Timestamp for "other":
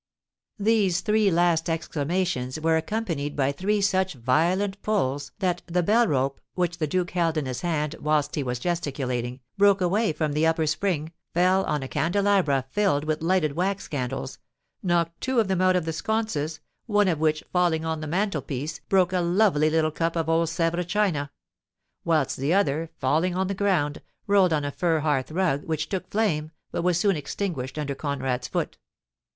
22.55-22.89